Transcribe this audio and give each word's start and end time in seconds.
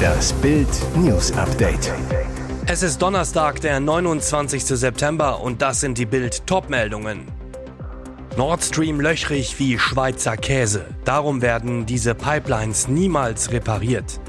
Das 0.00 0.32
Bild 0.34 0.68
News 0.96 1.32
Update. 1.32 1.92
Es 2.66 2.82
ist 2.82 3.02
Donnerstag, 3.02 3.60
der 3.60 3.80
29. 3.80 4.64
September 4.64 5.40
und 5.40 5.60
das 5.62 5.80
sind 5.80 5.98
die 5.98 6.06
Bild 6.06 6.46
Topmeldungen. 6.46 7.26
Nord 8.36 8.62
Stream 8.62 9.00
löchrig 9.00 9.58
wie 9.58 9.78
Schweizer 9.78 10.36
Käse. 10.36 10.86
Darum 11.04 11.42
werden 11.42 11.84
diese 11.86 12.14
Pipelines 12.14 12.88
niemals 12.88 13.52
repariert. 13.52 14.20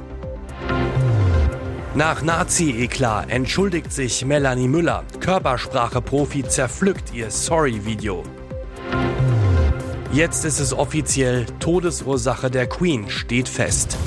Nach 1.93 2.21
Nazi-Eklat 2.21 3.29
entschuldigt 3.29 3.91
sich 3.93 4.25
Melanie 4.25 4.67
Müller. 4.67 5.03
Körpersprache-Profi 5.19 6.43
zerpflückt 6.43 7.13
ihr 7.13 7.29
Sorry-Video. 7.29 8.23
Jetzt 10.13 10.43
ist 10.43 10.59
es 10.59 10.73
offiziell, 10.73 11.45
Todesursache 11.61 12.51
der 12.51 12.67
Queen 12.67 13.09
steht 13.09 13.47
fest. 13.47 13.97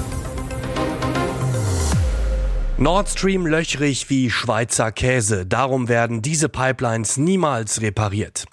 Nord 2.77 3.09
Stream 3.09 3.47
löchrig 3.47 4.11
wie 4.11 4.29
Schweizer 4.29 4.93
Käse. 4.93 5.47
Darum 5.47 5.89
werden 5.89 6.21
diese 6.21 6.51
Pipelines 6.51 7.17
niemals 7.17 7.81
repariert. 7.81 8.45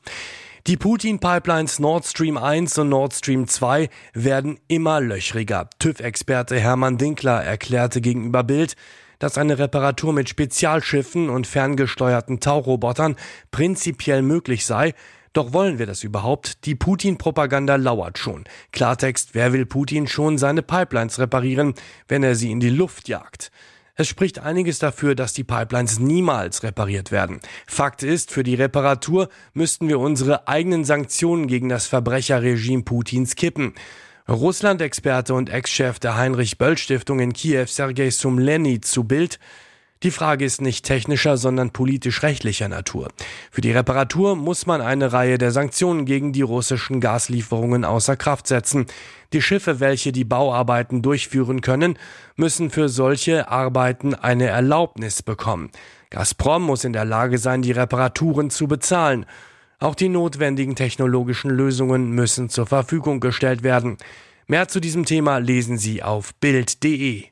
Die 0.65 0.77
Putin-Pipelines 0.77 1.79
Nord 1.79 2.05
Stream 2.05 2.37
1 2.37 2.77
und 2.77 2.87
Nord 2.87 3.15
Stream 3.15 3.49
2 3.49 3.89
werden 4.13 4.57
immer 4.69 5.01
löchriger. 5.01 5.69
TÜV-Experte 5.77 6.57
Hermann 6.57 6.97
Dinkler 6.97 7.43
erklärte 7.43 7.99
gegenüber 7.99 8.45
Bild, 8.45 8.75
dass 9.19 9.37
eine 9.37 9.59
Reparatur 9.59 10.13
mit 10.13 10.29
Spezialschiffen 10.29 11.29
und 11.29 11.47
ferngesteuerten 11.47 12.39
Taurobotern 12.39 13.17
prinzipiell 13.51 14.21
möglich 14.21 14.65
sei, 14.65 14.93
doch 15.33 15.53
wollen 15.53 15.79
wir 15.79 15.85
das 15.85 16.03
überhaupt? 16.03 16.65
Die 16.65 16.75
Putin-Propaganda 16.75 17.75
lauert 17.77 18.17
schon. 18.17 18.43
Klartext, 18.71 19.29
wer 19.33 19.53
will 19.53 19.65
Putin 19.65 20.07
schon 20.07 20.37
seine 20.37 20.61
Pipelines 20.61 21.19
reparieren, 21.19 21.73
wenn 22.07 22.23
er 22.23 22.35
sie 22.35 22.51
in 22.51 22.59
die 22.59 22.69
Luft 22.69 23.07
jagt? 23.07 23.51
Es 23.95 24.07
spricht 24.07 24.39
einiges 24.39 24.79
dafür, 24.79 25.15
dass 25.15 25.33
die 25.33 25.43
Pipelines 25.43 25.99
niemals 25.99 26.63
repariert 26.63 27.11
werden. 27.11 27.39
Fakt 27.67 28.03
ist, 28.03 28.31
für 28.31 28.43
die 28.43 28.55
Reparatur 28.55 29.29
müssten 29.53 29.87
wir 29.87 29.99
unsere 29.99 30.47
eigenen 30.47 30.85
Sanktionen 30.85 31.47
gegen 31.47 31.69
das 31.69 31.87
Verbrecherregime 31.87 32.83
Putins 32.83 33.35
kippen. 33.35 33.73
Russland-Experte 34.27 35.33
und 35.33 35.49
Ex-Chef 35.49 35.99
der 35.99 36.17
Heinrich-Böll-Stiftung 36.17 37.19
in 37.19 37.33
Kiew, 37.33 37.65
Sergei 37.67 38.09
Sumleni, 38.09 38.81
zu 38.81 39.03
Bild. 39.03 39.39
Die 40.03 40.09
Frage 40.09 40.45
ist 40.45 40.61
nicht 40.61 40.83
technischer, 40.83 41.37
sondern 41.37 41.69
politisch-rechtlicher 41.69 42.67
Natur. 42.67 43.09
Für 43.51 43.61
die 43.61 43.71
Reparatur 43.71 44.35
muss 44.35 44.65
man 44.65 44.81
eine 44.81 45.13
Reihe 45.13 45.37
der 45.37 45.51
Sanktionen 45.51 46.05
gegen 46.05 46.33
die 46.33 46.41
russischen 46.41 46.99
Gaslieferungen 46.99 47.85
außer 47.85 48.17
Kraft 48.17 48.47
setzen. 48.47 48.87
Die 49.31 49.43
Schiffe, 49.43 49.79
welche 49.79 50.11
die 50.11 50.23
Bauarbeiten 50.23 51.03
durchführen 51.03 51.61
können, 51.61 51.99
müssen 52.35 52.71
für 52.71 52.89
solche 52.89 53.47
Arbeiten 53.49 54.15
eine 54.15 54.47
Erlaubnis 54.47 55.21
bekommen. 55.21 55.69
Gazprom 56.09 56.63
muss 56.63 56.83
in 56.83 56.93
der 56.93 57.05
Lage 57.05 57.37
sein, 57.37 57.61
die 57.61 57.71
Reparaturen 57.71 58.49
zu 58.49 58.67
bezahlen. 58.67 59.27
Auch 59.77 59.93
die 59.93 60.09
notwendigen 60.09 60.75
technologischen 60.75 61.51
Lösungen 61.51 62.09
müssen 62.09 62.49
zur 62.49 62.65
Verfügung 62.65 63.19
gestellt 63.19 63.61
werden. 63.61 63.97
Mehr 64.47 64.67
zu 64.67 64.79
diesem 64.79 65.05
Thema 65.05 65.37
lesen 65.37 65.77
Sie 65.77 66.01
auf 66.01 66.33
Bild.de. 66.35 67.31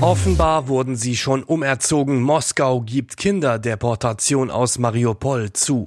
Offenbar 0.00 0.68
wurden 0.68 0.96
sie 0.96 1.16
schon 1.16 1.42
umerzogen. 1.42 2.22
Moskau 2.22 2.80
gibt 2.80 3.16
Kinderdeportation 3.16 4.50
aus 4.50 4.78
Mariupol 4.78 5.52
zu 5.52 5.86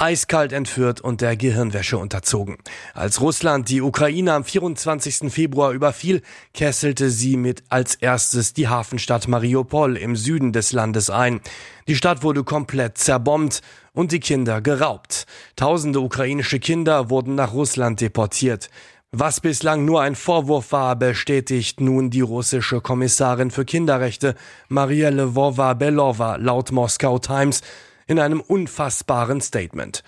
eiskalt 0.00 0.52
entführt 0.52 1.00
und 1.00 1.20
der 1.20 1.36
Gehirnwäsche 1.36 1.98
unterzogen. 1.98 2.56
Als 2.94 3.20
Russland 3.20 3.68
die 3.68 3.82
Ukraine 3.82 4.32
am 4.32 4.44
24. 4.44 5.30
Februar 5.32 5.72
überfiel, 5.72 6.22
kesselte 6.54 7.10
sie 7.10 7.36
mit 7.36 7.64
als 7.68 7.96
erstes 7.96 8.54
die 8.54 8.68
Hafenstadt 8.68 9.26
Mariupol 9.26 9.96
im 9.96 10.14
Süden 10.14 10.52
des 10.52 10.70
Landes 10.70 11.10
ein. 11.10 11.40
Die 11.88 11.96
Stadt 11.96 12.22
wurde 12.22 12.44
komplett 12.44 12.96
zerbombt 12.96 13.60
und 13.92 14.12
die 14.12 14.20
Kinder 14.20 14.60
geraubt. 14.60 15.26
Tausende 15.56 15.98
ukrainische 15.98 16.60
Kinder 16.60 17.10
wurden 17.10 17.34
nach 17.34 17.52
Russland 17.52 18.00
deportiert. 18.00 18.70
Was 19.12 19.40
bislang 19.40 19.86
nur 19.86 20.02
ein 20.02 20.14
Vorwurf 20.14 20.70
war, 20.70 20.94
bestätigt 20.94 21.80
nun 21.80 22.10
die 22.10 22.20
russische 22.20 22.82
Kommissarin 22.82 23.50
für 23.50 23.64
Kinderrechte 23.64 24.34
Maria 24.68 25.08
Lvova-Belova 25.08 26.36
laut 26.36 26.72
Moskau 26.72 27.18
Times 27.18 27.62
in 28.06 28.18
einem 28.18 28.42
unfassbaren 28.42 29.40
Statement. 29.40 30.04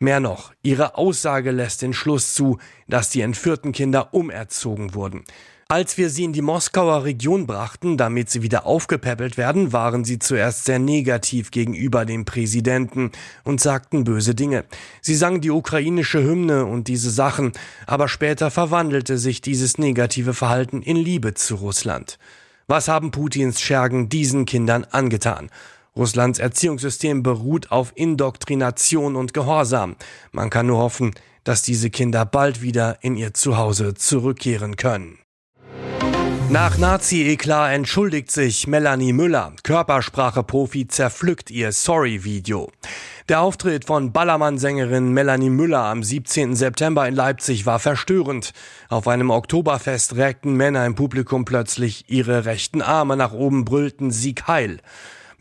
Mehr 0.00 0.20
noch, 0.20 0.52
ihre 0.62 0.96
Aussage 0.98 1.50
lässt 1.50 1.80
den 1.80 1.94
Schluss 1.94 2.34
zu, 2.34 2.58
dass 2.88 3.08
die 3.08 3.22
entführten 3.22 3.72
Kinder 3.72 4.12
umerzogen 4.12 4.92
wurden. 4.94 5.24
Als 5.68 5.96
wir 5.96 6.10
sie 6.10 6.24
in 6.24 6.32
die 6.32 6.42
Moskauer 6.42 7.04
Region 7.04 7.46
brachten, 7.46 7.96
damit 7.96 8.28
sie 8.28 8.42
wieder 8.42 8.66
aufgepäppelt 8.66 9.36
werden, 9.36 9.72
waren 9.72 10.04
sie 10.04 10.18
zuerst 10.18 10.64
sehr 10.64 10.78
negativ 10.78 11.50
gegenüber 11.50 12.04
dem 12.04 12.24
Präsidenten 12.24 13.10
und 13.44 13.60
sagten 13.60 14.04
böse 14.04 14.34
Dinge. 14.34 14.64
Sie 15.00 15.14
sangen 15.14 15.40
die 15.40 15.50
ukrainische 15.50 16.22
Hymne 16.22 16.66
und 16.66 16.88
diese 16.88 17.10
Sachen, 17.10 17.52
aber 17.86 18.08
später 18.08 18.50
verwandelte 18.50 19.16
sich 19.16 19.40
dieses 19.40 19.78
negative 19.78 20.34
Verhalten 20.34 20.82
in 20.82 20.96
Liebe 20.96 21.34
zu 21.34 21.54
Russland. 21.54 22.18
Was 22.66 22.88
haben 22.88 23.10
Putins 23.10 23.60
Schergen 23.60 24.08
diesen 24.08 24.44
Kindern 24.44 24.84
angetan? 24.90 25.50
Russlands 25.96 26.38
Erziehungssystem 26.38 27.22
beruht 27.22 27.70
auf 27.70 27.92
Indoktrination 27.94 29.14
und 29.14 29.34
Gehorsam. 29.34 29.96
Man 30.32 30.48
kann 30.48 30.66
nur 30.66 30.78
hoffen, 30.78 31.12
dass 31.44 31.62
diese 31.62 31.90
Kinder 31.90 32.24
bald 32.24 32.62
wieder 32.62 32.98
in 33.02 33.16
ihr 33.16 33.34
Zuhause 33.34 33.94
zurückkehren 33.94 34.76
können. 34.76 35.18
Nach 36.52 36.76
Nazi-Eklat 36.76 37.72
entschuldigt 37.72 38.30
sich 38.30 38.66
Melanie 38.66 39.14
Müller. 39.14 39.54
Körpersprache-Profi 39.62 40.86
zerpflückt 40.86 41.50
ihr 41.50 41.72
Sorry-Video. 41.72 42.70
Der 43.30 43.40
Auftritt 43.40 43.86
von 43.86 44.12
Ballermann-Sängerin 44.12 45.14
Melanie 45.14 45.48
Müller 45.48 45.84
am 45.84 46.02
17. 46.02 46.54
September 46.54 47.08
in 47.08 47.14
Leipzig 47.14 47.64
war 47.64 47.78
verstörend. 47.78 48.52
Auf 48.90 49.08
einem 49.08 49.30
Oktoberfest 49.30 50.16
reckten 50.16 50.54
Männer 50.54 50.84
im 50.84 50.94
Publikum 50.94 51.46
plötzlich 51.46 52.04
ihre 52.08 52.44
rechten 52.44 52.82
Arme 52.82 53.16
nach 53.16 53.32
oben, 53.32 53.64
brüllten 53.64 54.10
Sieg 54.10 54.46
heil. 54.46 54.80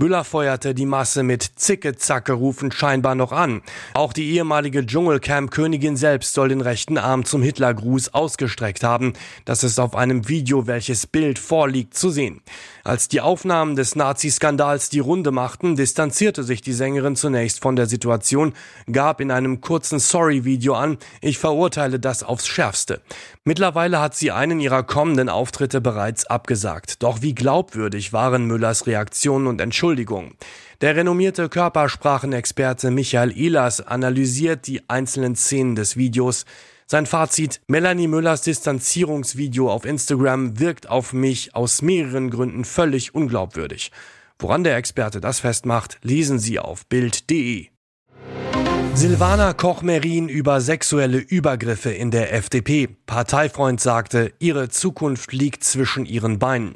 Müller 0.01 0.23
feuerte 0.23 0.73
die 0.73 0.87
Masse 0.87 1.21
mit 1.21 1.43
Zicke-Zacke-Rufen 1.57 2.71
scheinbar 2.71 3.13
noch 3.13 3.31
an. 3.31 3.61
Auch 3.93 4.13
die 4.13 4.31
ehemalige 4.31 4.83
Dschungelcamp-Königin 4.83 5.95
selbst 5.95 6.33
soll 6.33 6.49
den 6.49 6.61
rechten 6.61 6.97
Arm 6.97 7.23
zum 7.23 7.43
Hitlergruß 7.43 8.15
ausgestreckt 8.15 8.83
haben. 8.83 9.13
Das 9.45 9.63
ist 9.63 9.79
auf 9.79 9.95
einem 9.95 10.27
Video, 10.27 10.65
welches 10.65 11.05
Bild 11.05 11.37
vorliegt, 11.37 11.93
zu 11.93 12.09
sehen. 12.09 12.41
Als 12.83 13.09
die 13.09 13.21
Aufnahmen 13.21 13.75
des 13.75 13.95
Nazi-Skandals 13.95 14.89
die 14.89 14.97
Runde 14.97 15.29
machten, 15.29 15.75
distanzierte 15.75 16.43
sich 16.43 16.61
die 16.61 16.73
Sängerin 16.73 17.15
zunächst 17.15 17.61
von 17.61 17.75
der 17.75 17.85
Situation, 17.85 18.53
gab 18.91 19.21
in 19.21 19.29
einem 19.29 19.61
kurzen 19.61 19.99
Sorry-Video 19.99 20.73
an, 20.73 20.97
ich 21.21 21.37
verurteile 21.37 21.99
das 21.99 22.23
aufs 22.23 22.47
Schärfste. 22.47 23.01
Mittlerweile 23.43 23.99
hat 23.99 24.15
sie 24.15 24.31
einen 24.31 24.59
ihrer 24.59 24.81
kommenden 24.81 25.29
Auftritte 25.29 25.79
bereits 25.79 26.25
abgesagt. 26.25 27.03
Doch 27.03 27.21
wie 27.21 27.35
glaubwürdig 27.35 28.13
waren 28.13 28.45
Müllers 28.45 28.87
Reaktionen 28.87 29.45
und 29.45 29.61
Entschuldigungen? 29.61 29.90
Der 30.81 30.95
renommierte 30.95 31.49
Körpersprachenexperte 31.49 32.91
Michael 32.91 33.37
Ehlers 33.37 33.81
analysiert 33.81 34.67
die 34.67 34.87
einzelnen 34.89 35.35
Szenen 35.35 35.75
des 35.75 35.97
Videos. 35.97 36.45
Sein 36.87 37.05
Fazit, 37.05 37.61
Melanie 37.67 38.07
Müllers 38.07 38.41
Distanzierungsvideo 38.41 39.71
auf 39.71 39.85
Instagram 39.85 40.59
wirkt 40.59 40.89
auf 40.89 41.13
mich 41.13 41.55
aus 41.55 41.81
mehreren 41.81 42.29
Gründen 42.29 42.65
völlig 42.65 43.15
unglaubwürdig. 43.15 43.91
Woran 44.39 44.63
der 44.63 44.75
Experte 44.75 45.21
das 45.21 45.39
festmacht, 45.39 45.99
lesen 46.01 46.39
Sie 46.39 46.59
auf 46.59 46.85
Bild.de. 46.87 47.67
Silvana 48.93 49.53
Koch-Merin 49.53 50.27
über 50.27 50.59
sexuelle 50.59 51.17
Übergriffe 51.17 51.91
in 51.91 52.11
der 52.11 52.33
FDP. 52.33 52.89
Parteifreund 53.05 53.79
sagte, 53.79 54.33
ihre 54.39 54.67
Zukunft 54.67 55.31
liegt 55.31 55.63
zwischen 55.63 56.05
ihren 56.05 56.39
Beinen. 56.39 56.75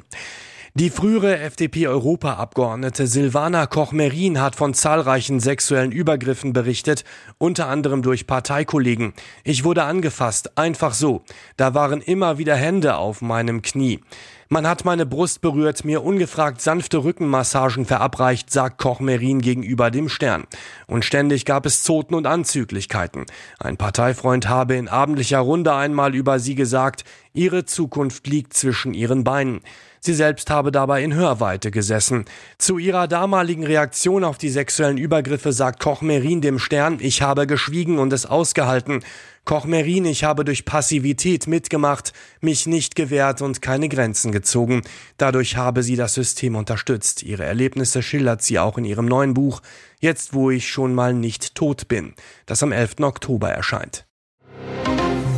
Die 0.78 0.90
frühere 0.90 1.38
FDP-Europaabgeordnete 1.38 3.06
Silvana 3.06 3.64
Koch-Merin 3.64 4.42
hat 4.42 4.56
von 4.56 4.74
zahlreichen 4.74 5.40
sexuellen 5.40 5.90
Übergriffen 5.90 6.52
berichtet, 6.52 7.02
unter 7.38 7.68
anderem 7.68 8.02
durch 8.02 8.26
Parteikollegen. 8.26 9.14
Ich 9.42 9.64
wurde 9.64 9.84
angefasst, 9.84 10.58
einfach 10.58 10.92
so. 10.92 11.22
Da 11.56 11.72
waren 11.72 12.02
immer 12.02 12.36
wieder 12.36 12.56
Hände 12.56 12.96
auf 12.96 13.22
meinem 13.22 13.62
Knie. 13.62 14.00
Man 14.48 14.64
hat 14.68 14.84
meine 14.84 15.06
Brust 15.06 15.40
berührt, 15.40 15.84
mir 15.84 16.04
ungefragt 16.04 16.60
sanfte 16.60 17.02
Rückenmassagen 17.02 17.84
verabreicht, 17.84 18.48
sagt 18.48 18.78
Koch 18.78 19.00
Merin 19.00 19.40
gegenüber 19.40 19.90
dem 19.90 20.08
Stern. 20.08 20.44
Und 20.86 21.04
ständig 21.04 21.44
gab 21.44 21.66
es 21.66 21.82
Zoten 21.82 22.14
und 22.14 22.28
Anzüglichkeiten. 22.28 23.26
Ein 23.58 23.76
Parteifreund 23.76 24.48
habe 24.48 24.76
in 24.76 24.86
abendlicher 24.86 25.40
Runde 25.40 25.74
einmal 25.74 26.14
über 26.14 26.38
sie 26.38 26.54
gesagt, 26.54 27.04
ihre 27.32 27.64
Zukunft 27.64 28.28
liegt 28.28 28.54
zwischen 28.54 28.94
ihren 28.94 29.24
Beinen. 29.24 29.62
Sie 29.98 30.14
selbst 30.14 30.50
habe 30.50 30.70
dabei 30.70 31.02
in 31.02 31.14
Hörweite 31.14 31.72
gesessen. 31.72 32.26
Zu 32.58 32.78
ihrer 32.78 33.08
damaligen 33.08 33.66
Reaktion 33.66 34.22
auf 34.22 34.38
die 34.38 34.50
sexuellen 34.50 34.98
Übergriffe 34.98 35.52
sagt 35.52 35.80
Koch 35.80 36.02
Merin 36.02 36.40
dem 36.40 36.60
Stern, 36.60 36.98
ich 37.00 37.22
habe 37.22 37.48
geschwiegen 37.48 37.98
und 37.98 38.12
es 38.12 38.26
ausgehalten. 38.26 39.02
Koch-Merin, 39.46 40.04
ich 40.04 40.24
habe 40.24 40.44
durch 40.44 40.66
Passivität 40.66 41.46
mitgemacht, 41.46 42.12
mich 42.40 42.66
nicht 42.66 42.94
gewehrt 42.94 43.40
und 43.40 43.62
keine 43.62 43.88
Grenzen 43.88 44.30
gezogen. 44.30 44.82
Dadurch 45.16 45.56
habe 45.56 45.82
sie 45.82 45.96
das 45.96 46.12
System 46.12 46.54
unterstützt. 46.54 47.22
Ihre 47.22 47.44
Erlebnisse 47.44 48.02
schildert 48.02 48.42
sie 48.42 48.58
auch 48.58 48.76
in 48.76 48.84
ihrem 48.84 49.06
neuen 49.06 49.32
Buch, 49.32 49.62
Jetzt 50.00 50.34
wo 50.34 50.50
ich 50.50 50.68
schon 50.68 50.94
mal 50.94 51.14
nicht 51.14 51.54
tot 51.54 51.88
bin, 51.88 52.14
das 52.44 52.62
am 52.62 52.72
11. 52.72 53.00
Oktober 53.00 53.50
erscheint. 53.50 54.06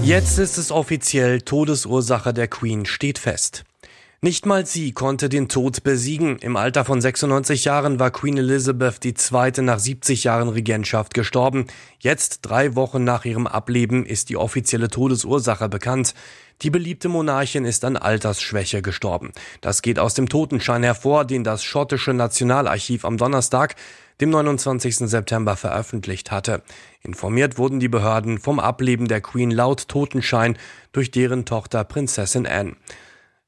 Jetzt 0.02 0.38
ist 0.38 0.58
es 0.58 0.70
offiziell, 0.70 1.42
Todesursache 1.42 2.32
der 2.34 2.48
Queen 2.48 2.84
steht 2.84 3.18
fest. 3.18 3.64
Nicht 4.20 4.46
mal 4.46 4.66
sie 4.66 4.90
konnte 4.90 5.28
den 5.28 5.48
Tod 5.48 5.84
besiegen. 5.84 6.38
Im 6.38 6.56
Alter 6.56 6.84
von 6.84 7.00
96 7.00 7.64
Jahren 7.66 8.00
war 8.00 8.10
Queen 8.10 8.36
Elizabeth 8.36 9.04
II. 9.04 9.62
nach 9.62 9.78
70 9.78 10.24
Jahren 10.24 10.48
Regentschaft 10.48 11.14
gestorben. 11.14 11.68
Jetzt, 12.00 12.40
drei 12.42 12.74
Wochen 12.74 13.04
nach 13.04 13.24
ihrem 13.24 13.46
Ableben, 13.46 14.04
ist 14.04 14.28
die 14.28 14.36
offizielle 14.36 14.88
Todesursache 14.88 15.68
bekannt. 15.68 16.14
Die 16.62 16.70
beliebte 16.70 17.08
Monarchin 17.08 17.64
ist 17.64 17.84
an 17.84 17.96
Altersschwäche 17.96 18.82
gestorben. 18.82 19.30
Das 19.60 19.82
geht 19.82 20.00
aus 20.00 20.14
dem 20.14 20.28
Totenschein 20.28 20.82
hervor, 20.82 21.24
den 21.24 21.44
das 21.44 21.62
schottische 21.62 22.12
Nationalarchiv 22.12 23.04
am 23.04 23.18
Donnerstag, 23.18 23.76
dem 24.20 24.30
29. 24.30 24.96
September 24.96 25.54
veröffentlicht 25.54 26.32
hatte. 26.32 26.64
Informiert 27.04 27.56
wurden 27.56 27.78
die 27.78 27.86
Behörden 27.86 28.38
vom 28.38 28.58
Ableben 28.58 29.06
der 29.06 29.20
Queen 29.20 29.52
laut 29.52 29.86
Totenschein 29.86 30.58
durch 30.90 31.12
deren 31.12 31.44
Tochter 31.44 31.84
Prinzessin 31.84 32.48
Anne. 32.48 32.74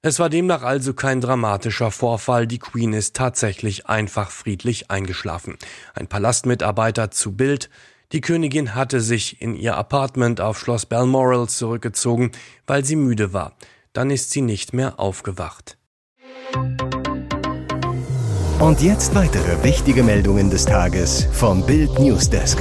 Es 0.03 0.19
war 0.19 0.31
demnach 0.31 0.63
also 0.63 0.95
kein 0.95 1.21
dramatischer 1.21 1.91
Vorfall, 1.91 2.47
die 2.47 2.59
Queen 2.59 2.95
ist 2.95 3.15
tatsächlich 3.15 3.87
einfach 3.87 4.31
friedlich 4.31 4.91
eingeschlafen. 4.91 5.59
Ein 5.93 6.07
Palastmitarbeiter 6.07 7.11
zu 7.11 7.33
Bild, 7.33 7.69
die 8.13 8.23
Königin 8.23 8.75
hatte 8.75 9.03
sich 9.03 9.43
in 9.43 9.55
ihr 9.55 9.77
Apartment 9.77 10.41
auf 10.41 10.59
Schloss 10.59 10.87
Balmoral 10.87 11.49
zurückgezogen, 11.49 12.33
weil 12.67 12.83
sie 12.83 12.97
müde 12.97 13.35
war. 13.35 13.57
Dann 13.93 14.11
ist 14.11 14.31
sie 14.31 14.41
nicht 14.41 14.73
mehr 14.73 14.99
aufgewacht. 14.99 15.77
Und 18.59 18.81
jetzt 18.81 19.15
weitere 19.15 19.63
wichtige 19.63 20.03
Meldungen 20.03 20.49
des 20.49 20.65
Tages 20.65 21.27
vom 21.33 21.65
Bild 21.67 21.99
Newsdesk. 21.99 22.59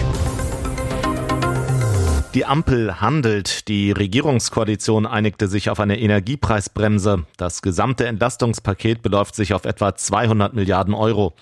Die 2.36 2.46
Ampel 2.46 3.02
handelt. 3.02 3.68
Die 3.68 3.92
Regierungskoalition 3.92 5.08
einigte 5.08 5.48
sich 5.48 5.72
auf 5.72 5.80
eine 5.80 6.00
Energiepreisbremse. 6.00 7.26
Das 7.38 7.64
gesamte 7.64 8.06
Entlastungspaket 8.06 9.02
beläuft 9.02 9.34
sich 9.34 9.56
auf 9.56 9.66
etwa 9.66 9.96
200 9.96 10.54
Milliarden 10.54 10.94
Euro. 10.94 11.34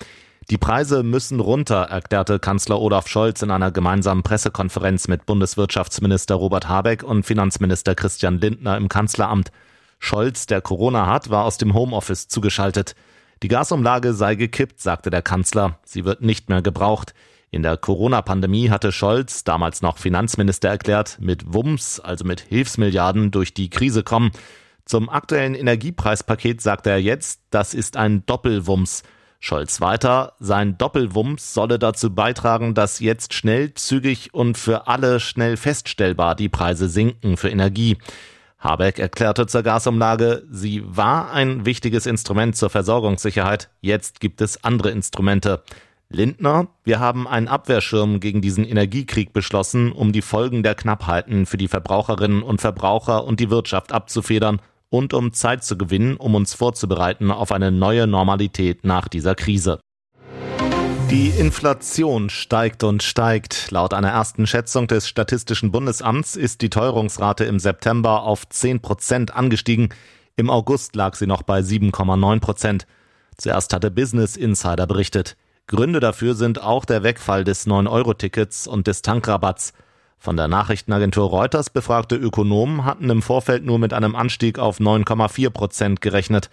Die 0.48 0.56
Preise 0.56 1.02
müssen 1.02 1.40
runter, 1.40 1.82
erklärte 1.82 2.38
Kanzler 2.38 2.80
Olaf 2.80 3.06
Scholz 3.06 3.42
in 3.42 3.50
einer 3.50 3.70
gemeinsamen 3.70 4.22
Pressekonferenz 4.22 5.08
mit 5.08 5.26
Bundeswirtschaftsminister 5.26 6.36
Robert 6.36 6.70
Habeck 6.70 7.02
und 7.02 7.26
Finanzminister 7.26 7.94
Christian 7.94 8.40
Lindner 8.40 8.78
im 8.78 8.88
Kanzleramt. 8.88 9.52
Scholz, 9.98 10.46
der 10.46 10.62
Corona 10.62 11.06
hat, 11.06 11.28
war 11.28 11.44
aus 11.44 11.58
dem 11.58 11.74
Homeoffice 11.74 12.28
zugeschaltet. 12.28 12.94
Die 13.42 13.48
Gasumlage 13.48 14.14
sei 14.14 14.36
gekippt, 14.36 14.80
sagte 14.80 15.10
der 15.10 15.20
Kanzler. 15.20 15.78
Sie 15.84 16.06
wird 16.06 16.22
nicht 16.22 16.48
mehr 16.48 16.62
gebraucht. 16.62 17.12
In 17.50 17.62
der 17.62 17.76
Corona-Pandemie 17.76 18.70
hatte 18.70 18.92
Scholz, 18.92 19.42
damals 19.42 19.80
noch 19.80 19.96
Finanzminister, 19.98 20.68
erklärt, 20.68 21.16
mit 21.20 21.54
Wumms, 21.54 21.98
also 21.98 22.24
mit 22.24 22.40
Hilfsmilliarden, 22.40 23.30
durch 23.30 23.54
die 23.54 23.70
Krise 23.70 24.02
kommen. 24.02 24.32
Zum 24.84 25.08
aktuellen 25.08 25.54
Energiepreispaket 25.54 26.60
sagte 26.60 26.90
er 26.90 27.00
jetzt, 27.00 27.40
das 27.50 27.74
ist 27.74 27.96
ein 27.96 28.24
Doppelwumms. 28.26 29.02
Scholz 29.40 29.80
weiter, 29.80 30.32
sein 30.40 30.76
Doppelwumms 30.78 31.54
solle 31.54 31.78
dazu 31.78 32.12
beitragen, 32.14 32.74
dass 32.74 32.98
jetzt 32.98 33.34
schnell, 33.34 33.72
zügig 33.74 34.34
und 34.34 34.58
für 34.58 34.88
alle 34.88 35.20
schnell 35.20 35.56
feststellbar 35.56 36.34
die 36.34 36.48
Preise 36.48 36.88
sinken 36.88 37.36
für 37.36 37.48
Energie. 37.48 37.98
Habeck 38.58 38.98
erklärte 38.98 39.46
zur 39.46 39.62
Gasumlage, 39.62 40.42
sie 40.50 40.82
war 40.84 41.30
ein 41.30 41.64
wichtiges 41.64 42.06
Instrument 42.06 42.56
zur 42.56 42.70
Versorgungssicherheit, 42.70 43.70
jetzt 43.80 44.18
gibt 44.18 44.40
es 44.40 44.64
andere 44.64 44.90
Instrumente. 44.90 45.62
Lindner, 46.10 46.68
wir 46.84 47.00
haben 47.00 47.28
einen 47.28 47.48
Abwehrschirm 47.48 48.18
gegen 48.18 48.40
diesen 48.40 48.64
Energiekrieg 48.64 49.34
beschlossen, 49.34 49.92
um 49.92 50.10
die 50.10 50.22
Folgen 50.22 50.62
der 50.62 50.74
Knappheiten 50.74 51.44
für 51.44 51.58
die 51.58 51.68
Verbraucherinnen 51.68 52.42
und 52.42 52.62
Verbraucher 52.62 53.24
und 53.24 53.40
die 53.40 53.50
Wirtschaft 53.50 53.92
abzufedern 53.92 54.60
und 54.88 55.12
um 55.12 55.34
Zeit 55.34 55.64
zu 55.64 55.76
gewinnen, 55.76 56.16
um 56.16 56.34
uns 56.34 56.54
vorzubereiten 56.54 57.30
auf 57.30 57.52
eine 57.52 57.70
neue 57.70 58.06
Normalität 58.06 58.84
nach 58.84 59.06
dieser 59.08 59.34
Krise. 59.34 59.80
Die 61.10 61.28
Inflation 61.28 62.30
steigt 62.30 62.84
und 62.84 63.02
steigt. 63.02 63.70
Laut 63.70 63.92
einer 63.92 64.08
ersten 64.08 64.46
Schätzung 64.46 64.86
des 64.86 65.08
Statistischen 65.08 65.72
Bundesamts 65.72 66.36
ist 66.36 66.62
die 66.62 66.70
Teuerungsrate 66.70 67.44
im 67.44 67.58
September 67.58 68.22
auf 68.22 68.48
10 68.48 68.80
Prozent 68.80 69.36
angestiegen. 69.36 69.90
Im 70.36 70.48
August 70.48 70.96
lag 70.96 71.16
sie 71.16 71.26
noch 71.26 71.42
bei 71.42 71.60
7,9 71.60 72.40
Prozent. 72.40 72.86
Zuerst 73.36 73.74
hatte 73.74 73.90
Business 73.90 74.36
Insider 74.36 74.86
berichtet. 74.86 75.36
Gründe 75.68 76.00
dafür 76.00 76.34
sind 76.34 76.62
auch 76.62 76.86
der 76.86 77.02
Wegfall 77.02 77.44
des 77.44 77.66
9-Euro-Tickets 77.66 78.66
und 78.66 78.86
des 78.86 79.02
Tankrabatts. 79.02 79.74
Von 80.18 80.34
der 80.36 80.48
Nachrichtenagentur 80.48 81.28
Reuters 81.28 81.68
befragte 81.68 82.16
Ökonomen 82.16 82.86
hatten 82.86 83.10
im 83.10 83.20
Vorfeld 83.20 83.66
nur 83.66 83.78
mit 83.78 83.92
einem 83.92 84.16
Anstieg 84.16 84.58
auf 84.58 84.80
9,4 84.80 85.50
Prozent 85.50 86.00
gerechnet. 86.00 86.48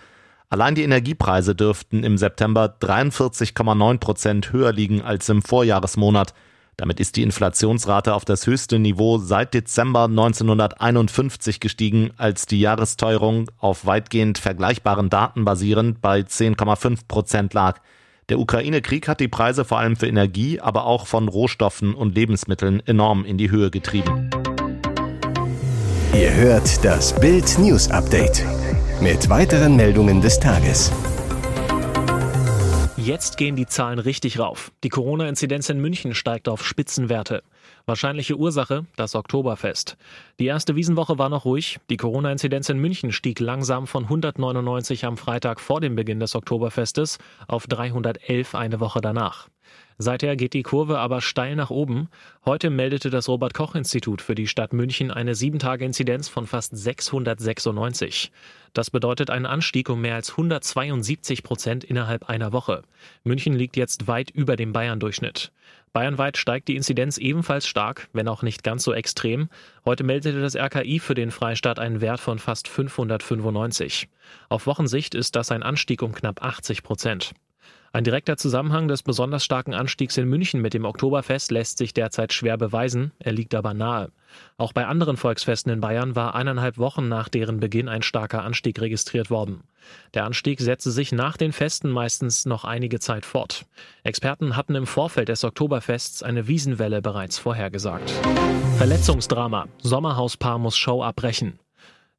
Allein 0.50 0.76
die 0.76 0.84
Energiepreise 0.84 1.56
dürften 1.56 2.04
im 2.04 2.18
September 2.18 2.76
43,9 2.82 4.00
Prozent 4.00 4.52
höher 4.52 4.74
liegen 4.74 5.02
als 5.02 5.30
im 5.30 5.42
Vorjahresmonat. 5.42 6.34
Damit 6.76 7.00
ist 7.00 7.16
die 7.16 7.24
Inflationsrate 7.24 8.14
auf 8.14 8.26
das 8.26 8.46
höchste 8.46 8.80
Niveau 8.80 9.18
seit 9.18 9.54
Dezember 9.54 10.04
1951 10.04 11.62
gestiegen, 11.62 12.12
als 12.18 12.48
die 12.48 12.60
Jahresteuerung 12.60 13.50
auf 13.60 13.86
weitgehend 13.86 14.40
vergleichbaren 14.40 15.10
Daten 15.10 15.46
basierend 15.46 16.02
bei 16.02 16.20
10,5 16.20 17.08
Prozent 17.08 17.54
lag. 17.54 17.80
Der 18.30 18.40
Ukraine-Krieg 18.40 19.08
hat 19.08 19.20
die 19.20 19.28
Preise 19.28 19.66
vor 19.66 19.78
allem 19.78 19.96
für 19.96 20.08
Energie, 20.08 20.60
aber 20.60 20.86
auch 20.86 21.06
von 21.06 21.28
Rohstoffen 21.28 21.94
und 21.94 22.16
Lebensmitteln 22.16 22.82
enorm 22.88 23.24
in 23.24 23.38
die 23.38 23.52
Höhe 23.52 23.70
getrieben. 23.70 24.32
Ihr 26.12 26.34
hört 26.34 26.84
das 26.84 27.14
Bild 27.20 27.60
News 27.60 27.92
Update 27.92 28.44
mit 29.00 29.30
weiteren 29.30 29.76
Meldungen 29.76 30.22
des 30.22 30.40
Tages. 30.40 30.92
Jetzt 33.06 33.38
gehen 33.38 33.56
die 33.56 33.68
Zahlen 33.68 34.00
richtig 34.00 34.40
rauf. 34.40 34.72
Die 34.84 34.90
Corona-Inzidenz 34.90 35.70
in 35.70 35.80
München 35.80 36.16
steigt 36.16 36.50
auf 36.50 36.66
Spitzenwerte. 36.66 37.44
Wahrscheinliche 37.86 38.36
Ursache 38.36 38.88
das 38.96 39.14
Oktoberfest. 39.14 39.96
Die 40.40 40.48
erste 40.48 40.76
Wiesenwoche 40.76 41.20
war 41.20 41.30
noch 41.30 41.46
ruhig. 41.46 41.78
Die 41.92 41.98
Corona-Inzidenz 41.98 42.68
in 42.70 42.80
München 42.80 43.12
stieg 43.12 43.40
langsam 43.40 43.86
von 43.86 44.06
199 44.06 45.06
am 45.06 45.18
Freitag 45.18 45.60
vor 45.60 45.82
dem 45.82 45.96
Beginn 45.96 46.20
des 46.20 46.34
Oktoberfestes 46.34 47.20
auf 47.48 47.68
311 47.68 48.56
eine 48.56 48.80
Woche 48.80 49.02
danach. 49.02 49.50
Seither 49.98 50.36
geht 50.36 50.54
die 50.54 50.64
Kurve 50.64 51.00
aber 51.00 51.22
steil 51.22 51.56
nach 51.56 51.70
oben. 51.70 52.10
Heute 52.44 52.70
meldete 52.70 53.10
das 53.10 53.30
Robert 53.30 53.54
Koch 53.54 53.76
Institut 53.76 54.22
für 54.22 54.36
die 54.36 54.48
Stadt 54.48 54.74
München 54.74 55.10
eine 55.10 55.34
7-Tage-Inzidenz 55.34 56.28
von 56.28 56.48
fast 56.48 56.76
696. 56.76 58.32
Das 58.74 58.92
bedeutet 58.92 59.30
einen 59.30 59.46
Anstieg 59.46 59.90
um 59.90 60.02
mehr 60.02 60.16
als 60.16 60.32
172 60.32 61.44
Prozent 61.44 61.86
innerhalb 61.86 62.28
einer 62.28 62.52
Woche. 62.52 62.82
München 63.24 63.54
liegt 63.54 63.78
jetzt 63.78 64.08
weit 64.08 64.32
über 64.32 64.58
dem 64.58 64.74
Bayern-Durchschnitt. 64.74 65.54
Bayernweit 65.94 66.36
steigt 66.36 66.68
die 66.68 66.76
Inzidenz 66.76 67.18
ebenfalls 67.18 67.66
stark, 67.66 68.10
wenn 68.12 68.28
auch 68.28 68.42
nicht 68.42 68.66
ganz 68.66 68.84
so 68.84 68.92
extrem. 68.92 69.48
Heute 69.86 70.04
meldete 70.04 70.42
das 70.42 70.58
RKI 70.58 71.00
für 71.00 71.14
den 71.14 71.32
Freistaat 71.32 71.80
einen 71.80 72.02
Wert 72.02 72.20
von 72.20 72.38
fast 72.38 72.68
595. 72.68 74.10
Auf 74.50 74.68
Wochensicht 74.68 75.16
ist 75.16 75.38
das 75.38 75.52
ein 75.54 75.64
Anstieg 75.64 76.02
um 76.02 76.12
knapp 76.12 76.44
80 76.44 76.84
Prozent. 76.84 77.34
Ein 77.96 78.04
direkter 78.04 78.36
Zusammenhang 78.36 78.90
des 78.90 79.04
besonders 79.04 79.46
starken 79.46 79.74
Anstiegs 79.74 80.18
in 80.18 80.28
München 80.28 80.62
mit 80.62 80.74
dem 80.74 80.84
Oktoberfest 80.84 81.50
lässt 81.50 81.78
sich 81.78 81.94
derzeit 81.94 82.34
schwer 82.34 82.58
beweisen, 82.58 83.14
er 83.20 83.32
liegt 83.32 83.56
aber 83.56 83.74
nahe. 83.74 84.12
Auch 84.58 84.74
bei 84.74 84.86
anderen 84.86 85.16
Volksfesten 85.16 85.72
in 85.72 85.80
Bayern 85.80 86.14
war 86.14 86.36
eineinhalb 86.36 86.78
Wochen 86.78 87.08
nach 87.08 87.30
deren 87.30 87.62
Beginn 87.62 87.88
ein 87.88 88.02
starker 88.02 88.44
Anstieg 88.44 88.82
registriert 88.82 89.30
worden. 89.30 89.62
Der 90.14 90.26
Anstieg 90.26 90.60
setzte 90.60 90.92
sich 90.92 91.14
nach 91.14 91.38
den 91.38 91.54
Festen 91.54 91.90
meistens 91.90 92.46
noch 92.46 92.66
einige 92.66 93.00
Zeit 93.00 93.26
fort. 93.26 93.66
Experten 94.04 94.58
hatten 94.58 94.76
im 94.76 94.88
Vorfeld 94.88 95.30
des 95.30 95.46
Oktoberfests 95.46 96.22
eine 96.22 96.50
Wiesenwelle 96.50 97.02
bereits 97.02 97.38
vorhergesagt. 97.38 98.12
Verletzungsdrama. 98.76 99.70
Sommerhauspaar 99.82 100.60
muss 100.60 100.76
Show 100.76 101.02
abbrechen. 101.02 101.60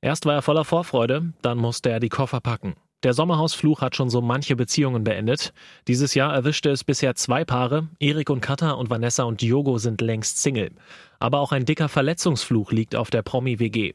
Erst 0.00 0.24
war 0.24 0.36
er 0.36 0.42
voller 0.42 0.64
Vorfreude, 0.64 1.34
dann 1.42 1.58
musste 1.58 1.90
er 1.90 2.00
die 2.00 2.08
Koffer 2.08 2.40
packen. 2.40 2.76
Der 3.02 3.12
Sommerhausfluch 3.12 3.82
hat 3.82 3.94
schon 3.94 4.08
so 4.08 4.22
manche 4.22 4.56
Beziehungen 4.56 5.04
beendet. 5.04 5.52
Dieses 5.86 6.14
Jahr 6.14 6.32
erwischte 6.32 6.70
es 6.70 6.82
bisher 6.82 7.14
zwei 7.14 7.44
Paare. 7.44 7.88
Erik 8.00 8.30
und 8.30 8.40
Katha 8.40 8.72
und 8.72 8.88
Vanessa 8.88 9.24
und 9.24 9.42
Diogo 9.42 9.76
sind 9.78 10.00
längst 10.00 10.42
Single. 10.42 10.70
Aber 11.18 11.40
auch 11.40 11.52
ein 11.52 11.66
dicker 11.66 11.88
Verletzungsfluch 11.88 12.72
liegt 12.72 12.96
auf 12.96 13.10
der 13.10 13.22
Promi-WG. 13.22 13.92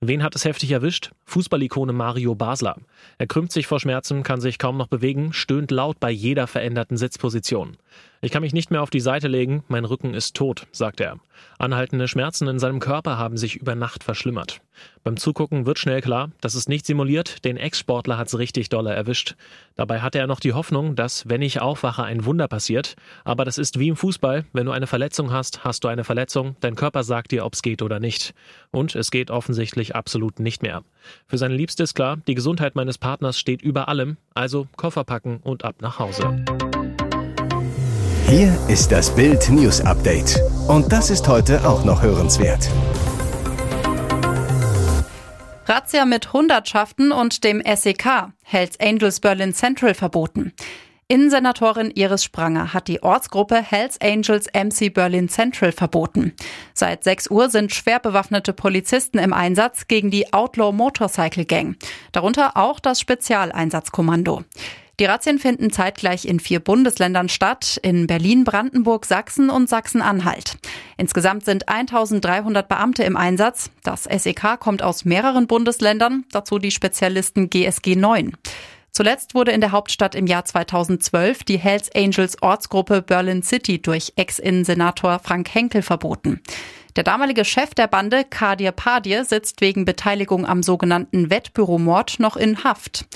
Wen 0.00 0.24
hat 0.24 0.34
es 0.34 0.44
heftig 0.44 0.72
erwischt? 0.72 1.12
Fußballikone 1.26 1.92
Mario 1.92 2.34
Basler. 2.34 2.76
Er 3.18 3.28
krümmt 3.28 3.52
sich 3.52 3.68
vor 3.68 3.78
Schmerzen, 3.78 4.24
kann 4.24 4.40
sich 4.40 4.58
kaum 4.58 4.76
noch 4.76 4.88
bewegen, 4.88 5.32
stöhnt 5.32 5.70
laut 5.70 6.00
bei 6.00 6.10
jeder 6.10 6.48
veränderten 6.48 6.96
Sitzposition. 6.96 7.76
Ich 8.24 8.30
kann 8.30 8.42
mich 8.42 8.52
nicht 8.52 8.70
mehr 8.70 8.82
auf 8.82 8.90
die 8.90 9.00
Seite 9.00 9.26
legen, 9.26 9.64
mein 9.66 9.84
Rücken 9.84 10.14
ist 10.14 10.36
tot, 10.36 10.68
sagt 10.70 11.00
er. 11.00 11.18
Anhaltende 11.58 12.06
Schmerzen 12.06 12.46
in 12.46 12.60
seinem 12.60 12.78
Körper 12.78 13.18
haben 13.18 13.36
sich 13.36 13.56
über 13.56 13.74
Nacht 13.74 14.04
verschlimmert. 14.04 14.60
Beim 15.02 15.16
Zugucken 15.16 15.66
wird 15.66 15.80
schnell 15.80 16.00
klar, 16.00 16.30
das 16.40 16.54
ist 16.54 16.68
nicht 16.68 16.86
simuliert, 16.86 17.44
den 17.44 17.56
Ex-Sportler 17.56 18.18
hat's 18.18 18.38
richtig 18.38 18.68
dolle 18.68 18.94
erwischt. 18.94 19.34
Dabei 19.74 20.02
hatte 20.02 20.20
er 20.20 20.28
noch 20.28 20.38
die 20.38 20.52
Hoffnung, 20.52 20.94
dass, 20.94 21.28
wenn 21.28 21.42
ich 21.42 21.60
aufwache, 21.60 22.04
ein 22.04 22.24
Wunder 22.24 22.46
passiert. 22.46 22.94
Aber 23.24 23.44
das 23.44 23.58
ist 23.58 23.80
wie 23.80 23.88
im 23.88 23.96
Fußball, 23.96 24.44
wenn 24.52 24.66
du 24.66 24.72
eine 24.72 24.86
Verletzung 24.86 25.32
hast, 25.32 25.64
hast 25.64 25.82
du 25.82 25.88
eine 25.88 26.04
Verletzung, 26.04 26.54
dein 26.60 26.76
Körper 26.76 27.02
sagt 27.02 27.32
dir, 27.32 27.44
ob's 27.44 27.60
geht 27.60 27.82
oder 27.82 27.98
nicht. 27.98 28.34
Und 28.70 28.94
es 28.94 29.10
geht 29.10 29.32
offensichtlich 29.32 29.96
absolut 29.96 30.38
nicht 30.38 30.62
mehr. 30.62 30.84
Für 31.26 31.38
seine 31.38 31.56
Liebste 31.56 31.82
ist 31.82 31.94
klar, 31.94 32.18
die 32.28 32.36
Gesundheit 32.36 32.76
meines 32.76 32.98
Partners 32.98 33.36
steht 33.36 33.62
über 33.62 33.88
allem, 33.88 34.16
also 34.32 34.68
Koffer 34.76 35.02
packen 35.02 35.40
und 35.42 35.64
ab 35.64 35.76
nach 35.80 35.98
Hause. 35.98 36.44
Hier 38.26 38.58
ist 38.68 38.90
das 38.90 39.14
Bild 39.14 39.50
News 39.50 39.80
Update. 39.82 40.40
Und 40.68 40.90
das 40.90 41.10
ist 41.10 41.28
heute 41.28 41.66
auch 41.68 41.84
noch 41.84 42.02
hörenswert. 42.02 42.70
Razzia 45.66 46.04
mit 46.06 46.32
Hundertschaften 46.32 47.12
und 47.12 47.44
dem 47.44 47.62
SEK. 47.64 48.32
Hells 48.42 48.80
Angels 48.80 49.20
Berlin 49.20 49.52
Central 49.52 49.94
verboten. 49.94 50.52
Innensenatorin 51.08 51.90
Iris 51.90 52.24
Spranger 52.24 52.72
hat 52.72 52.88
die 52.88 53.02
Ortsgruppe 53.02 53.60
Hells 53.60 54.00
Angels 54.00 54.46
MC 54.54 54.94
Berlin 54.94 55.28
Central 55.28 55.70
verboten. 55.70 56.32
Seit 56.72 57.04
6 57.04 57.30
Uhr 57.30 57.50
sind 57.50 57.74
schwer 57.74 57.98
bewaffnete 58.00 58.54
Polizisten 58.54 59.18
im 59.18 59.34
Einsatz 59.34 59.88
gegen 59.88 60.10
die 60.10 60.32
Outlaw 60.32 60.72
Motorcycle 60.72 61.44
Gang. 61.44 61.76
Darunter 62.12 62.56
auch 62.56 62.80
das 62.80 62.98
Spezialeinsatzkommando. 62.98 64.44
Die 65.00 65.06
Razzien 65.06 65.38
finden 65.38 65.70
zeitgleich 65.70 66.26
in 66.26 66.38
vier 66.38 66.60
Bundesländern 66.60 67.30
statt, 67.30 67.80
in 67.82 68.06
Berlin, 68.06 68.44
Brandenburg, 68.44 69.06
Sachsen 69.06 69.48
und 69.48 69.68
Sachsen-Anhalt. 69.68 70.58
Insgesamt 70.98 71.46
sind 71.46 71.68
1300 71.68 72.68
Beamte 72.68 73.02
im 73.04 73.16
Einsatz. 73.16 73.70
Das 73.82 74.04
SEK 74.04 74.60
kommt 74.60 74.82
aus 74.82 75.06
mehreren 75.06 75.46
Bundesländern, 75.46 76.24
dazu 76.30 76.58
die 76.58 76.70
Spezialisten 76.70 77.48
GSG 77.48 77.96
9. 77.96 78.32
Zuletzt 78.90 79.34
wurde 79.34 79.52
in 79.52 79.62
der 79.62 79.72
Hauptstadt 79.72 80.14
im 80.14 80.26
Jahr 80.26 80.44
2012 80.44 81.44
die 81.44 81.56
Hells 81.56 81.90
Angels 81.94 82.42
Ortsgruppe 82.42 83.00
Berlin 83.00 83.42
City 83.42 83.80
durch 83.80 84.12
Ex-Innensenator 84.16 85.18
Frank 85.18 85.54
Henkel 85.54 85.80
verboten. 85.80 86.42
Der 86.96 87.04
damalige 87.04 87.46
Chef 87.46 87.72
der 87.72 87.86
Bande, 87.86 88.24
Kadir 88.28 88.72
Padir, 88.72 89.24
sitzt 89.24 89.62
wegen 89.62 89.86
Beteiligung 89.86 90.44
am 90.44 90.62
sogenannten 90.62 91.30
Wettbüromord 91.30 92.20
noch 92.20 92.36
in 92.36 92.64
Haft. 92.64 93.06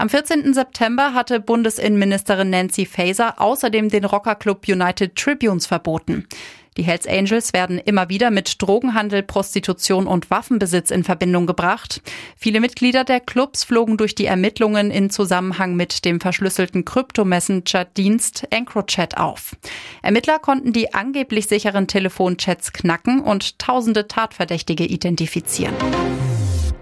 Am 0.00 0.08
14. 0.08 0.54
September 0.54 1.12
hatte 1.12 1.40
Bundesinnenministerin 1.40 2.50
Nancy 2.50 2.86
Faeser 2.86 3.40
außerdem 3.40 3.88
den 3.88 4.04
Rockerclub 4.04 4.68
United 4.68 5.16
Tribunes 5.16 5.66
verboten. 5.66 6.28
Die 6.76 6.84
Hells 6.84 7.04
Angels 7.04 7.52
werden 7.52 7.78
immer 7.78 8.08
wieder 8.08 8.30
mit 8.30 8.62
Drogenhandel, 8.62 9.24
Prostitution 9.24 10.06
und 10.06 10.30
Waffenbesitz 10.30 10.92
in 10.92 11.02
Verbindung 11.02 11.48
gebracht. 11.48 12.00
Viele 12.36 12.60
Mitglieder 12.60 13.02
der 13.02 13.18
Clubs 13.18 13.64
flogen 13.64 13.96
durch 13.96 14.14
die 14.14 14.26
Ermittlungen 14.26 14.92
in 14.92 15.10
Zusammenhang 15.10 15.74
mit 15.74 16.04
dem 16.04 16.20
verschlüsselten 16.20 16.84
Krypto-Messenger-Dienst 16.84 18.46
EncroChat 18.50 19.16
auf. 19.16 19.56
Ermittler 20.02 20.38
konnten 20.38 20.72
die 20.72 20.94
angeblich 20.94 21.48
sicheren 21.48 21.88
Telefonchats 21.88 22.72
knacken 22.72 23.18
und 23.18 23.58
tausende 23.58 24.06
Tatverdächtige 24.06 24.84
identifizieren. 24.84 25.74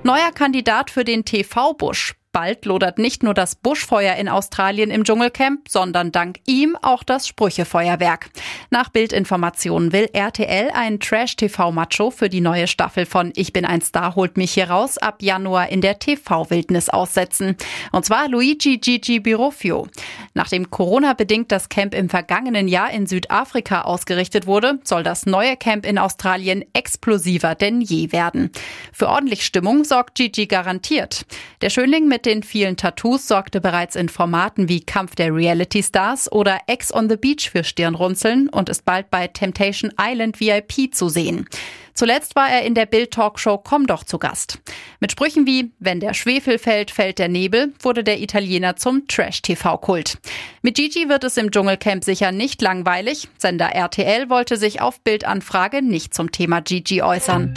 Neuer 0.02 0.32
Kandidat 0.34 0.90
für 0.90 1.04
den 1.04 1.24
TV-Busch. 1.24 2.14
Bald 2.36 2.66
lodert 2.66 2.98
nicht 2.98 3.22
nur 3.22 3.32
das 3.32 3.54
Buschfeuer 3.54 4.16
in 4.16 4.28
Australien 4.28 4.90
im 4.90 5.04
Dschungelcamp, 5.04 5.70
sondern 5.70 6.12
dank 6.12 6.40
ihm 6.46 6.76
auch 6.82 7.02
das 7.02 7.26
Sprüchefeuerwerk. 7.26 8.28
Nach 8.68 8.90
Bildinformationen 8.90 9.90
will 9.90 10.10
RTL 10.12 10.70
ein 10.74 11.00
Trash-TV-Macho 11.00 12.10
für 12.10 12.28
die 12.28 12.42
neue 12.42 12.66
Staffel 12.66 13.06
von 13.06 13.32
Ich 13.36 13.54
bin 13.54 13.64
ein 13.64 13.80
Star 13.80 14.16
holt 14.16 14.36
mich 14.36 14.52
hier 14.52 14.68
raus 14.68 14.98
ab 14.98 15.22
Januar 15.22 15.70
in 15.70 15.80
der 15.80 15.98
TV-Wildnis 15.98 16.90
aussetzen. 16.90 17.56
Und 17.90 18.04
zwar 18.04 18.28
Luigi 18.28 18.76
Gigi 18.76 19.18
Birofio. 19.18 19.88
Nachdem 20.34 20.68
Corona-bedingt 20.68 21.50
das 21.50 21.70
Camp 21.70 21.94
im 21.94 22.10
vergangenen 22.10 22.68
Jahr 22.68 22.90
in 22.90 23.06
Südafrika 23.06 23.80
ausgerichtet 23.80 24.46
wurde, 24.46 24.78
soll 24.84 25.02
das 25.02 25.24
neue 25.24 25.56
Camp 25.56 25.86
in 25.86 25.96
Australien 25.96 26.66
explosiver 26.74 27.54
denn 27.54 27.80
je 27.80 28.12
werden. 28.12 28.50
Für 28.92 29.08
ordentlich 29.08 29.46
Stimmung 29.46 29.84
sorgt 29.84 30.16
Gigi 30.16 30.44
garantiert. 30.44 31.24
Der 31.62 31.70
Schönling 31.70 32.08
mit 32.08 32.25
den 32.26 32.42
vielen 32.42 32.76
Tattoos 32.76 33.26
sorgte 33.28 33.60
bereits 33.60 33.96
in 33.96 34.08
Formaten 34.08 34.68
wie 34.68 34.80
Kampf 34.80 35.14
der 35.14 35.34
Reality 35.34 35.82
Stars 35.82 36.30
oder 36.30 36.58
Ex 36.66 36.92
on 36.92 37.08
the 37.08 37.16
Beach 37.16 37.50
für 37.50 37.64
Stirnrunzeln 37.64 38.48
und 38.48 38.68
ist 38.68 38.84
bald 38.84 39.10
bei 39.10 39.28
Temptation 39.28 39.92
Island 39.98 40.40
VIP 40.40 40.94
zu 40.94 41.08
sehen. 41.08 41.48
Zuletzt 41.94 42.36
war 42.36 42.50
er 42.50 42.62
in 42.62 42.74
der 42.74 42.84
Bild-Talkshow 42.84 43.56
Komm 43.56 43.86
doch 43.86 44.04
zu 44.04 44.18
Gast. 44.18 44.58
Mit 45.00 45.12
Sprüchen 45.12 45.46
wie 45.46 45.70
Wenn 45.78 46.00
der 46.00 46.12
Schwefel 46.12 46.58
fällt, 46.58 46.90
fällt 46.90 47.18
der 47.18 47.28
Nebel 47.28 47.72
wurde 47.80 48.04
der 48.04 48.20
Italiener 48.20 48.76
zum 48.76 49.08
Trash-TV-Kult. 49.08 50.18
Mit 50.60 50.74
Gigi 50.74 51.08
wird 51.08 51.24
es 51.24 51.38
im 51.38 51.50
Dschungelcamp 51.50 52.04
sicher 52.04 52.32
nicht 52.32 52.60
langweilig. 52.60 53.28
Sender 53.38 53.70
RTL 53.70 54.28
wollte 54.28 54.58
sich 54.58 54.82
auf 54.82 55.00
Bildanfrage 55.00 55.80
nicht 55.80 56.12
zum 56.12 56.32
Thema 56.32 56.60
Gigi 56.60 57.00
äußern. 57.00 57.54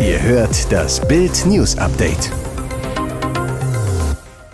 Ihr 0.00 0.20
hört 0.22 0.72
das 0.72 1.06
Bild 1.06 1.44
News 1.46 1.76
Update. 1.76 2.32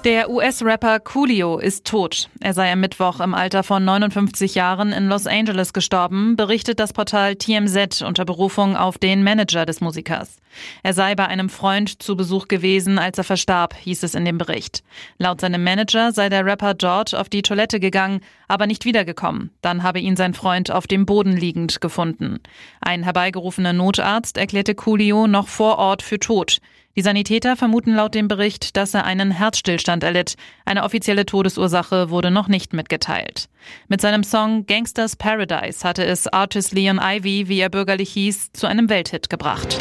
Der 0.04 0.28
US-Rapper 0.28 1.00
Coolio 1.00 1.56
ist 1.56 1.86
tot. 1.86 2.28
Er 2.40 2.52
sei 2.52 2.70
am 2.70 2.80
Mittwoch 2.80 3.20
im 3.20 3.32
Alter 3.32 3.62
von 3.62 3.82
59 3.86 4.54
Jahren 4.54 4.92
in 4.92 5.08
Los 5.08 5.26
Angeles 5.26 5.72
gestorben, 5.72 6.36
berichtet 6.36 6.78
das 6.78 6.92
Portal 6.92 7.36
TMZ 7.36 8.02
unter 8.02 8.26
Berufung 8.26 8.76
auf 8.76 8.98
den 8.98 9.24
Manager 9.24 9.64
des 9.64 9.80
Musikers. 9.80 10.36
Er 10.82 10.92
sei 10.92 11.14
bei 11.14 11.26
einem 11.26 11.48
Freund 11.48 12.02
zu 12.02 12.16
Besuch 12.16 12.48
gewesen, 12.48 12.98
als 12.98 13.16
er 13.16 13.24
verstarb, 13.24 13.74
hieß 13.76 14.02
es 14.02 14.14
in 14.14 14.26
dem 14.26 14.36
Bericht. 14.36 14.84
Laut 15.16 15.40
seinem 15.40 15.64
Manager 15.64 16.12
sei 16.12 16.28
der 16.28 16.44
Rapper 16.44 16.74
dort 16.74 17.14
auf 17.14 17.30
die 17.30 17.40
Toilette 17.40 17.80
gegangen, 17.80 18.20
aber 18.46 18.66
nicht 18.66 18.84
wiedergekommen. 18.84 19.52
Dann 19.62 19.82
habe 19.82 20.00
ihn 20.00 20.16
sein 20.16 20.34
Freund 20.34 20.70
auf 20.70 20.86
dem 20.86 21.06
Boden 21.06 21.34
liegend 21.34 21.80
gefunden. 21.80 22.40
Ein 22.82 23.04
herbeigerufener 23.04 23.72
Notarzt 23.72 24.36
erklärte 24.36 24.74
Coolio 24.74 25.26
noch 25.26 25.48
vor 25.48 25.78
Ort 25.78 26.02
für 26.02 26.18
tot. 26.18 26.58
Die 26.96 27.02
Sanitäter 27.02 27.56
vermuten 27.56 27.94
laut 27.94 28.14
dem 28.14 28.28
Bericht, 28.28 28.76
dass 28.76 28.94
er 28.94 29.04
einen 29.04 29.32
Herzstillstand 29.32 30.04
erlitt. 30.04 30.36
Eine 30.64 30.84
offizielle 30.84 31.26
Todesursache 31.26 32.08
wurde 32.08 32.30
noch 32.30 32.46
nicht 32.46 32.72
mitgeteilt. 32.72 33.48
Mit 33.88 34.00
seinem 34.00 34.22
Song 34.22 34.64
Gangsters 34.66 35.16
Paradise 35.16 35.86
hatte 35.86 36.04
es 36.04 36.28
Artist 36.28 36.72
Leon 36.72 37.00
Ivy, 37.02 37.48
wie 37.48 37.58
er 37.58 37.68
bürgerlich 37.68 38.12
hieß, 38.12 38.52
zu 38.52 38.68
einem 38.68 38.88
Welthit 38.88 39.28
gebracht. 39.28 39.78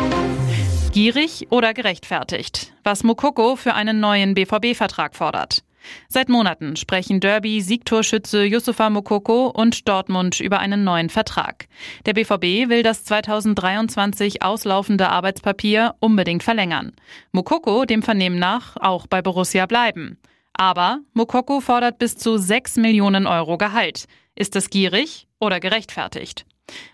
Gierig 0.92 1.48
oder 1.52 1.76
gerechtfertigt? 1.76 2.74
Was 2.84 3.04
Mokoko 3.04 3.58
für 3.58 3.76
einen 3.76 4.00
neuen 4.00 4.34
BVB-Vertrag 4.34 5.16
fordert. 5.16 5.64
Seit 6.08 6.30
Monaten 6.30 6.76
sprechen 6.76 7.20
Derby-Siegtorschütze 7.20 8.44
Yusufa 8.44 8.90
Mokoko 8.90 9.48
und 9.48 9.88
Dortmund 9.88 10.40
über 10.40 10.60
einen 10.60 10.84
neuen 10.84 11.10
Vertrag. 11.10 11.68
Der 12.06 12.14
BVB 12.14 12.70
will 12.70 12.84
das 12.84 13.04
2023 13.04 14.42
auslaufende 14.42 15.10
Arbeitspapier 15.10 15.96
unbedingt 16.00 16.44
verlängern. 16.44 16.94
Mokoko 17.32 17.86
dem 17.86 18.04
Vernehmen 18.04 18.40
nach 18.40 18.78
auch 18.78 19.08
bei 19.08 19.22
Borussia 19.22 19.66
bleiben. 19.66 20.18
Aber 20.54 21.00
Mokoko 21.14 21.60
fordert 21.60 21.98
bis 21.98 22.16
zu 22.16 22.38
6 22.38 22.78
Millionen 22.78 23.28
Euro 23.28 23.58
Gehalt. 23.58 24.06
Ist 24.36 24.56
das 24.56 24.70
gierig 24.70 25.28
oder 25.40 25.60
gerechtfertigt? 25.60 26.46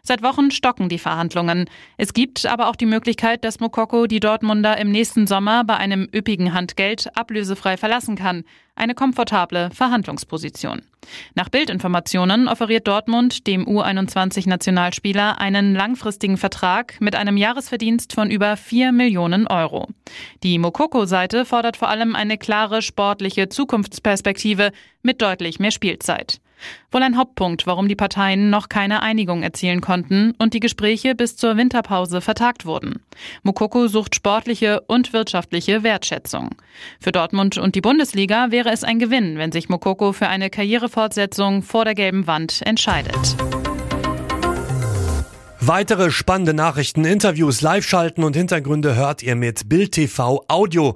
Seit 0.01 0.23
Wochen 0.23 0.49
stocken 0.49 0.89
die 0.89 0.97
Verhandlungen. 0.97 1.69
Es 1.97 2.13
gibt 2.13 2.45
aber 2.45 2.69
auch 2.69 2.75
die 2.75 2.88
Möglichkeit, 2.88 3.43
dass 3.43 3.59
Mokoko 3.59 4.07
die 4.07 4.19
Dortmunder 4.19 4.77
im 4.77 4.91
nächsten 4.91 5.27
Sommer 5.27 5.63
bei 5.63 5.77
einem 5.77 6.07
üppigen 6.13 6.53
Handgeld 6.53 7.15
ablösefrei 7.15 7.77
verlassen 7.77 8.15
kann. 8.15 8.43
Eine 8.75 8.95
komfortable 8.95 9.69
Verhandlungsposition. 9.71 10.81
Nach 11.35 11.49
Bildinformationen 11.49 12.47
offeriert 12.47 12.88
Dortmund 12.88 13.45
dem 13.45 13.67
U21-Nationalspieler 13.67 15.39
einen 15.39 15.75
langfristigen 15.75 16.38
Vertrag 16.38 16.99
mit 16.99 17.15
einem 17.15 17.38
Jahresverdienst 17.38 18.13
von 18.13 18.31
über 18.31 18.57
4 18.57 18.91
Millionen 18.91 19.47
Euro. 19.47 19.88
Die 20.43 20.57
Mokoko-Seite 20.57 21.45
fordert 21.45 21.77
vor 21.77 21.89
allem 21.89 22.15
eine 22.15 22.38
klare 22.38 22.81
sportliche 22.81 23.49
Zukunftsperspektive 23.49 24.71
mit 25.03 25.21
deutlich 25.21 25.59
mehr 25.59 25.71
Spielzeit. 25.71 26.39
Wohl 26.91 27.03
ein 27.03 27.17
Hauptpunkt, 27.17 27.67
warum 27.67 27.87
die 27.87 27.95
Parteien 27.95 28.49
noch 28.49 28.69
keine 28.69 29.01
Einigung 29.01 29.43
erzielen 29.43 29.81
konnten 29.81 30.33
und 30.37 30.53
die 30.53 30.59
Gespräche 30.59 31.15
bis 31.15 31.35
zur 31.35 31.57
Winterpause 31.57 32.21
vertagt 32.21 32.65
wurden. 32.65 33.01
Mukoko 33.43 33.87
sucht 33.87 34.15
sportliche 34.15 34.81
und 34.81 35.13
wirtschaftliche 35.13 35.83
Wertschätzung. 35.83 36.49
Für 36.99 37.11
Dortmund 37.11 37.57
und 37.57 37.75
die 37.75 37.81
Bundesliga 37.81 38.51
wäre 38.51 38.71
es 38.71 38.83
ein 38.83 38.99
Gewinn, 38.99 39.37
wenn 39.37 39.51
sich 39.51 39.69
Mukoko 39.69 40.13
für 40.13 40.27
eine 40.27 40.49
Karrierefortsetzung 40.49 41.63
vor 41.63 41.85
der 41.85 41.95
gelben 41.95 42.27
Wand 42.27 42.61
entscheidet. 42.65 43.35
Weitere 45.61 46.09
spannende 46.09 46.53
Nachrichten, 46.53 47.05
Interviews, 47.05 47.61
Live-Schalten 47.61 48.23
und 48.23 48.35
Hintergründe 48.35 48.95
hört 48.95 49.21
ihr 49.21 49.35
mit 49.35 49.67
Bild 49.69 49.91
TV 49.91 50.43
Audio. 50.47 50.95